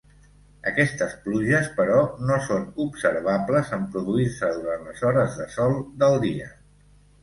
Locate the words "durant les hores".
4.59-5.41